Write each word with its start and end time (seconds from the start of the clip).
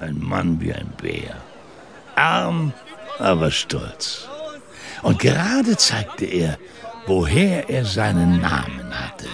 Ein 0.00 0.18
Mann 0.18 0.60
wie 0.60 0.72
ein 0.72 0.90
Bär. 1.00 1.36
Arm, 2.16 2.72
aber 3.18 3.50
stolz. 3.50 4.28
Und 5.02 5.18
gerade 5.18 5.76
zeigte 5.76 6.24
er, 6.24 6.58
woher 7.06 7.68
er 7.68 7.84
seinen 7.84 8.40
Namen 8.40 8.92
hatte. 8.92 9.28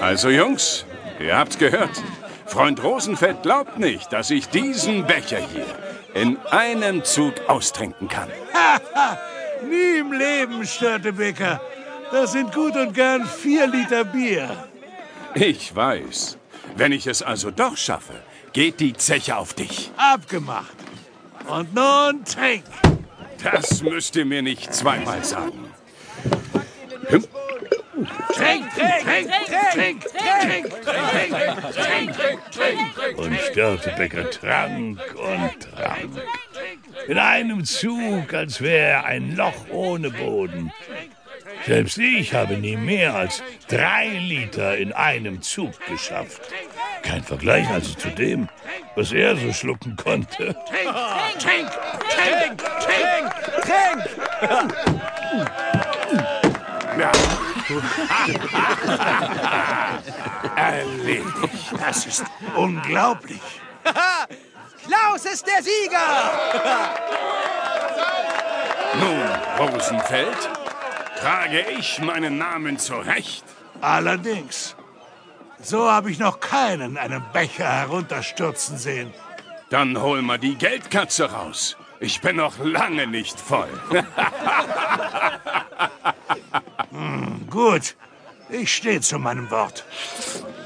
Also 0.00 0.30
Jungs, 0.30 0.84
ihr 1.18 1.36
habt's 1.36 1.58
gehört. 1.58 2.02
Freund 2.46 2.82
Rosenfeld 2.82 3.42
glaubt 3.42 3.78
nicht, 3.78 4.12
dass 4.12 4.30
ich 4.30 4.48
diesen 4.48 5.06
Becher 5.06 5.38
hier 5.38 5.66
in 6.14 6.38
einem 6.50 7.04
Zug 7.04 7.34
austrinken 7.48 8.08
kann. 8.08 8.28
Nie 9.68 9.98
im 9.98 10.12
Leben, 10.12 10.64
Störtebeker. 10.64 11.60
Das 12.10 12.32
sind 12.32 12.52
gut 12.52 12.76
und 12.76 12.94
gern 12.94 13.24
vier 13.24 13.66
Liter 13.66 14.04
Bier. 14.04 14.50
Ich 15.34 15.74
weiß. 15.74 16.39
Wenn 16.76 16.92
ich 16.92 17.06
es 17.06 17.22
also 17.22 17.50
doch 17.50 17.76
schaffe, 17.76 18.14
geht 18.52 18.80
die 18.80 18.94
Zeche 18.94 19.36
auf 19.36 19.54
dich. 19.54 19.90
Abgemacht. 19.96 20.74
Und 21.48 21.74
nun 21.74 22.24
trink. 22.24 22.64
Das 23.42 23.82
müsst 23.82 24.16
ihr 24.16 24.24
mir 24.24 24.42
nicht 24.42 24.72
zweimal 24.74 25.24
sagen. 25.24 25.70
Hm? 27.08 27.24
Trink, 28.34 28.70
trink, 28.70 29.04
trink, 29.04 29.30
trink, 29.72 30.04
trink, 30.12 30.70
trink, 30.84 32.12
trink, 32.12 32.50
trink, 32.50 33.18
Und 33.18 33.40
Störtebecker 33.40 34.30
trank 34.30 35.00
und 35.16 35.60
trank. 35.60 36.22
In 37.08 37.18
einem 37.18 37.64
Zug, 37.64 38.32
als 38.32 38.60
wäre 38.60 38.90
er 38.90 39.04
ein 39.04 39.36
Loch 39.36 39.68
ohne 39.70 40.10
Boden. 40.10 40.72
Selbst 41.70 41.98
ich 41.98 42.34
habe 42.34 42.56
nie 42.56 42.76
mehr 42.76 43.14
als 43.14 43.44
drei 43.68 44.08
Liter 44.08 44.76
in 44.76 44.92
einem 44.92 45.40
Zug 45.40 45.70
geschafft. 45.86 46.40
Kein 47.04 47.22
Vergleich 47.22 47.70
also 47.70 47.94
zu 47.94 48.08
dem, 48.08 48.48
was 48.96 49.12
er 49.12 49.36
so 49.36 49.52
schlucken 49.52 49.94
konnte. 49.94 50.56
trink, 51.38 51.70
trink, 52.08 52.58
trink, 52.58 53.30
trink. 53.62 54.02
Ja. 56.98 57.12
Erledigt. 60.56 61.72
Das 61.78 62.04
ist 62.04 62.24
unglaublich. 62.56 63.38
Klaus 64.88 65.24
ist 65.24 65.46
der 65.46 65.62
Sieger! 65.62 66.00
Nun, 68.98 69.68
Rosenfeld, 69.68 70.59
trage 71.20 71.60
ich 71.78 72.00
meinen 72.00 72.38
Namen 72.38 72.78
zurecht. 72.78 73.44
Allerdings. 73.80 74.76
So 75.62 75.90
habe 75.90 76.10
ich 76.10 76.18
noch 76.18 76.40
keinen 76.40 76.96
einen 76.96 77.22
Becher 77.32 77.68
herunterstürzen 77.68 78.78
sehen. 78.78 79.12
Dann 79.68 80.00
hol 80.00 80.22
mal 80.22 80.38
die 80.38 80.56
Geldkatze 80.56 81.30
raus. 81.30 81.76
Ich 82.00 82.20
bin 82.22 82.36
noch 82.36 82.58
lange 82.58 83.06
nicht 83.06 83.38
voll. 83.38 83.68
Gut, 87.50 87.94
ich 88.48 88.74
stehe 88.74 89.00
zu 89.02 89.18
meinem 89.18 89.50
Wort. 89.50 89.84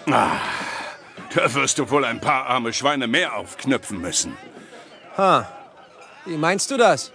Da 0.06 1.52
wirst 1.54 1.78
du 1.78 1.90
wohl 1.90 2.04
ein 2.04 2.20
paar 2.20 2.46
arme 2.46 2.72
Schweine 2.72 3.08
mehr 3.08 3.34
aufknüpfen 3.34 4.00
müssen. 4.00 4.36
Ha. 5.18 5.48
Wie 6.24 6.36
meinst 6.36 6.70
du 6.70 6.76
das? 6.76 7.12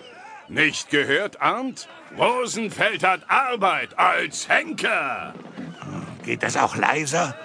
Nicht 0.50 0.90
gehört, 0.90 1.42
Arndt? 1.42 1.88
Rosenfeld 2.18 3.04
hat 3.04 3.22
Arbeit 3.28 3.98
als 3.98 4.50
Henker. 4.50 5.34
Geht 6.24 6.42
das 6.42 6.58
auch 6.58 6.76
leiser? 6.76 7.36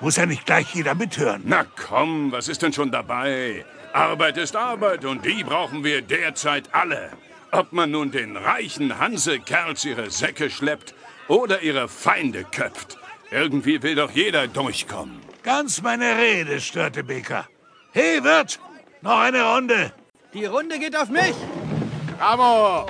Muss 0.00 0.16
ja 0.16 0.24
nicht 0.24 0.46
gleich 0.46 0.74
jeder 0.74 0.94
mithören. 0.94 1.42
Na 1.44 1.64
komm, 1.64 2.32
was 2.32 2.48
ist 2.48 2.62
denn 2.62 2.72
schon 2.72 2.90
dabei? 2.90 3.64
Arbeit 3.92 4.38
ist 4.38 4.56
Arbeit 4.56 5.04
und 5.04 5.24
die 5.24 5.44
brauchen 5.44 5.84
wir 5.84 6.00
derzeit 6.00 6.74
alle. 6.74 7.10
Ob 7.52 7.72
man 7.72 7.90
nun 7.90 8.10
den 8.10 8.36
reichen 8.36 8.98
Hansekerls 8.98 9.84
ihre 9.84 10.10
Säcke 10.10 10.50
schleppt 10.50 10.94
oder 11.28 11.62
ihre 11.62 11.88
Feinde 11.88 12.44
köpft. 12.44 12.98
Irgendwie 13.30 13.82
will 13.82 13.94
doch 13.94 14.10
jeder 14.10 14.48
durchkommen. 14.48 15.20
Ganz 15.42 15.82
meine 15.82 16.16
Rede, 16.16 16.60
Störtebeker. 16.60 17.46
Hey, 17.92 18.24
Wirt, 18.24 18.58
noch 19.02 19.20
eine 19.20 19.44
Runde. 19.44 19.92
Die 20.32 20.46
Runde 20.46 20.78
geht 20.78 20.96
auf 20.96 21.10
mich. 21.10 21.34
Bravo! 22.18 22.86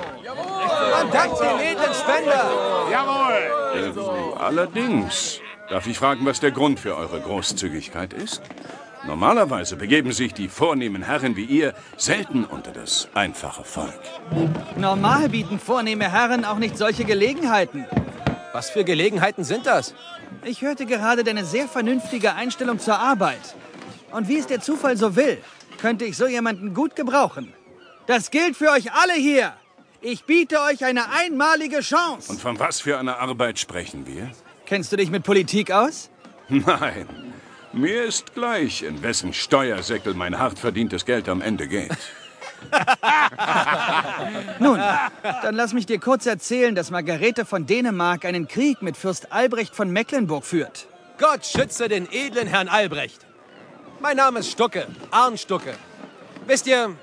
Man 0.91 1.11
dankt 1.11 1.39
den 1.39 1.59
edlen 1.59 1.93
Spender. 1.93 2.51
Jawohl! 2.91 4.35
allerdings. 4.45 5.41
Darf 5.69 5.87
ich 5.87 5.97
fragen, 5.97 6.25
was 6.25 6.39
der 6.39 6.51
Grund 6.51 6.79
für 6.79 6.95
eure 6.95 7.19
Großzügigkeit 7.19 8.13
ist? 8.13 8.41
Normalerweise 9.07 9.75
begeben 9.75 10.11
sich 10.11 10.33
die 10.33 10.47
vornehmen 10.47 11.03
Herren 11.03 11.35
wie 11.35 11.45
ihr 11.45 11.73
selten 11.97 12.43
unter 12.43 12.71
das 12.71 13.07
einfache 13.13 13.63
Volk. 13.63 14.01
Normal 14.77 15.29
bieten 15.29 15.59
vornehme 15.59 16.11
Herren 16.11 16.45
auch 16.45 16.57
nicht 16.57 16.77
solche 16.77 17.05
Gelegenheiten. 17.05 17.85
Was 18.53 18.69
für 18.69 18.83
Gelegenheiten 18.83 19.43
sind 19.43 19.65
das? 19.65 19.93
Ich 20.43 20.61
hörte 20.61 20.85
gerade 20.85 21.23
deine 21.23 21.45
sehr 21.45 21.67
vernünftige 21.67 22.33
Einstellung 22.33 22.79
zur 22.79 22.97
Arbeit. 22.99 23.55
Und 24.11 24.27
wie 24.27 24.37
es 24.37 24.47
der 24.47 24.61
Zufall 24.61 24.97
so 24.97 25.15
will, 25.15 25.39
könnte 25.79 26.05
ich 26.05 26.17
so 26.17 26.27
jemanden 26.27 26.73
gut 26.73 26.95
gebrauchen. 26.95 27.53
Das 28.07 28.29
gilt 28.31 28.55
für 28.55 28.69
euch 28.71 28.91
alle 28.93 29.13
hier. 29.13 29.53
Ich 30.01 30.25
biete 30.25 30.61
euch 30.61 30.85
eine 30.85 31.11
einmalige 31.11 31.79
Chance. 31.79 32.31
Und 32.31 32.39
von 32.39 32.59
was 32.59 32.79
für 32.81 32.99
einer 32.99 33.17
Arbeit 33.19 33.57
sprechen 33.57 34.05
wir? 34.05 34.31
Kennst 34.65 34.91
du 34.91 34.97
dich 34.97 35.09
mit 35.09 35.23
Politik 35.23 35.71
aus? 35.71 36.11
Nein, 36.49 37.07
mir 37.73 38.03
ist 38.03 38.35
gleich, 38.35 38.83
in 38.83 39.01
wessen 39.01 39.33
Steuersäckel 39.33 40.13
mein 40.13 40.37
hart 40.37 40.59
verdientes 40.59 41.05
Geld 41.05 41.27
am 41.27 41.41
Ende 41.41 41.67
geht. 41.67 41.97
Nun, 44.59 44.79
dann 45.41 45.55
lass 45.55 45.73
mich 45.73 45.85
dir 45.85 45.99
kurz 45.99 46.25
erzählen, 46.25 46.75
dass 46.75 46.91
Margarete 46.91 47.45
von 47.45 47.65
Dänemark 47.65 48.25
einen 48.25 48.47
Krieg 48.47 48.81
mit 48.81 48.97
Fürst 48.97 49.31
Albrecht 49.31 49.75
von 49.75 49.89
Mecklenburg 49.91 50.45
führt. 50.45 50.87
Gott 51.17 51.45
schütze 51.45 51.87
den 51.87 52.07
edlen 52.11 52.47
Herrn 52.47 52.67
Albrecht. 52.67 53.25
Mein 53.99 54.17
Name 54.17 54.39
ist 54.39 54.51
Stucke, 54.51 54.87
Arn 55.11 55.37
Stucke. 55.37 55.73
Wisst 56.47 56.67
ihr, 56.67 56.95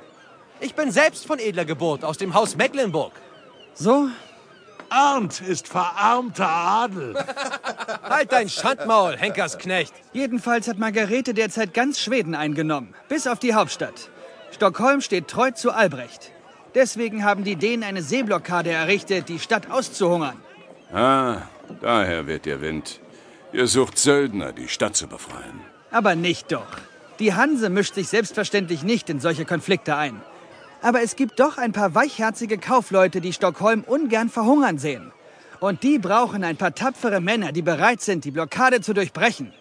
ich 0.63 0.75
bin 0.75 0.91
selbst 0.91 1.27
von 1.27 1.39
edler 1.39 1.65
Geburt 1.65 2.05
aus 2.05 2.19
dem 2.19 2.35
Haus 2.35 2.57
Mecklenburg. 2.57 3.13
So, 3.75 4.09
Arndt 4.89 5.41
ist 5.41 5.69
verarmter 5.69 6.49
Adel. 6.49 7.15
Halt 8.03 8.31
dein 8.31 8.49
Schandmaul, 8.49 9.17
Henkersknecht. 9.17 9.95
jedenfalls 10.13 10.69
hat 10.69 10.79
Margarete 10.79 11.35
derzeit 11.35 11.73
ganz 11.75 11.99
Schweden 11.99 12.35
eingenommen, 12.35 12.95
bis 13.09 13.27
auf 13.27 13.39
die 13.39 13.55
Hauptstadt. 13.55 14.11
Stockholm 14.53 15.01
steht 15.01 15.29
treu 15.29 15.51
zu 15.51 15.73
Albrecht. 15.73 16.31
Deswegen 16.75 17.25
haben 17.25 17.43
die 17.43 17.57
Dänen 17.57 17.85
eine 17.85 18.03
Seeblockade 18.03 18.71
errichtet, 18.71 19.29
die 19.29 19.39
Stadt 19.39 19.71
auszuhungern. 19.71 20.37
Ah, 20.93 21.39
daher 21.81 22.27
weht 22.27 22.47
ihr 22.47 22.61
Wind. 22.61 23.01
Ihr 23.53 23.67
sucht 23.67 23.99
Söldner, 23.99 24.53
die 24.53 24.69
Stadt 24.69 24.97
zu 24.97 25.07
befreien. 25.07 25.61
Aber 25.91 26.15
nicht 26.15 26.53
doch. 26.53 26.79
Die 27.19 27.35
Hanse 27.35 27.69
mischt 27.71 27.95
sich 27.95 28.09
selbstverständlich 28.09 28.83
nicht 28.83 29.11
in 29.11 29.21
solche 29.21 29.45
Konflikte 29.45 29.97
ein. 29.97 30.21
Aber 30.83 31.01
es 31.01 31.15
gibt 31.17 31.39
doch 31.39 31.59
ein 31.59 31.73
paar 31.73 31.95
weichherzige 31.95 32.59
Kaufleute, 32.59 33.21
die 33.21 33.33
Stockholm 33.33 33.85
ungern 33.85 34.29
verhungern 34.29 34.79
sehen. 34.79 35.13
Und 35.61 35.85
die 35.85 36.01
brauchen 36.01 36.43
ein 36.43 36.57
paar 36.57 36.75
tapfere 36.75 37.21
Männer, 37.21 37.53
die 37.53 37.63
bereit 37.63 38.01
sind, 38.03 38.25
die 38.25 38.33
Blockade 38.33 38.81
zu 38.81 38.93
durchbrechen. 38.93 39.53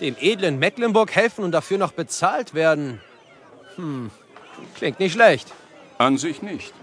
Dem 0.00 0.16
edlen 0.20 0.58
Mecklenburg 0.58 1.10
helfen 1.16 1.42
und 1.42 1.52
dafür 1.52 1.78
noch 1.78 1.92
bezahlt 1.92 2.52
werden. 2.52 3.00
Hm, 3.76 4.10
klingt 4.74 5.00
nicht 5.00 5.14
schlecht. 5.14 5.50
An 5.96 6.18
sich 6.18 6.42
nicht. 6.42 6.74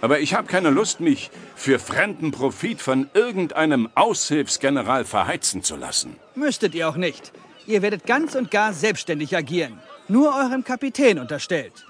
Aber 0.00 0.20
ich 0.20 0.34
habe 0.34 0.46
keine 0.46 0.70
Lust, 0.70 1.00
mich 1.00 1.30
für 1.54 1.78
fremden 1.78 2.30
Profit 2.30 2.80
von 2.80 3.10
irgendeinem 3.12 3.90
Aushilfsgeneral 3.94 5.04
verheizen 5.04 5.62
zu 5.62 5.76
lassen. 5.76 6.16
Müsstet 6.34 6.74
ihr 6.74 6.88
auch 6.88 6.96
nicht. 6.96 7.32
Ihr 7.66 7.82
werdet 7.82 8.06
ganz 8.06 8.34
und 8.34 8.50
gar 8.50 8.72
selbstständig 8.72 9.36
agieren. 9.36 9.78
Nur 10.08 10.34
eurem 10.34 10.64
Kapitän 10.64 11.18
unterstellt. 11.18 11.84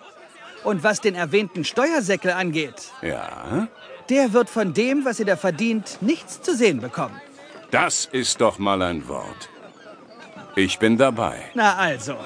Und 0.65 0.83
was 0.83 1.01
den 1.01 1.15
erwähnten 1.15 1.65
Steuersäckel 1.65 2.33
angeht, 2.33 2.91
Ja, 3.03 3.69
der 4.09 4.33
wird 4.33 4.49
von 4.51 4.73
dem, 4.75 5.05
was 5.05 5.21
ihr 5.21 5.27
da 5.27 5.37
verdient, 5.37 5.99
nichts 6.01 6.41
zu 6.43 6.55
sehen 6.57 6.81
bekommen. 6.81 7.21
das 7.71 8.07
ist 8.07 8.41
doch 8.41 8.59
mal 8.59 8.81
ein 8.83 9.07
Wort. 9.09 9.49
Ich 10.57 10.79
bin 10.79 10.97
dabei. 10.97 11.37
Na 11.55 11.77
also. 11.77 12.17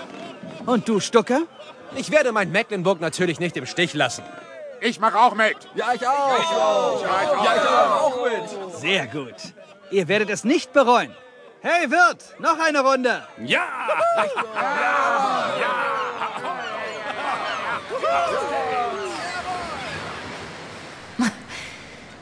Und 0.67 0.87
du, 0.89 1.01
Stucker? 1.01 1.43
Ich 1.97 2.11
werde 2.11 2.31
mein 2.33 2.53
Mecklenburg 2.53 3.01
natürlich 3.01 3.41
nicht 3.41 3.57
im 3.57 3.65
Stich 3.67 3.95
lassen. 3.95 4.23
Ich 4.81 5.01
mach 5.01 5.15
auch 5.15 5.35
mit. 5.35 5.57
Ja, 5.75 5.95
ich 5.95 6.07
auch. 6.07 7.03
Ja, 7.03 7.55
ich 7.57 7.69
auch 7.69 8.25
mit. 8.25 8.75
Sehr 8.77 9.07
gut. 9.07 9.35
Ihr 9.91 10.07
werdet 10.09 10.29
es 10.31 10.45
nicht 10.45 10.73
bereuen. 10.75 11.15
Hey 11.63 11.91
Wirt, 11.91 12.23
noch 12.39 12.59
eine 12.61 12.81
Runde. 12.81 13.23
Ja! 13.45 13.67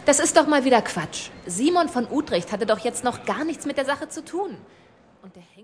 Das 0.06 0.20
ist 0.20 0.36
doch 0.36 0.46
mal 0.46 0.64
wieder 0.64 0.82
Quatsch. 0.82 1.30
Simon 1.46 1.88
von 1.88 2.06
Utrecht 2.08 2.52
hatte 2.52 2.64
doch 2.64 2.78
jetzt 2.78 3.02
noch 3.02 3.24
gar 3.24 3.44
nichts 3.44 3.66
mit 3.66 3.76
der 3.76 3.84
Sache 3.84 4.08
zu 4.08 4.24
tun. 4.24 4.56
Und 5.20 5.34
der. 5.34 5.55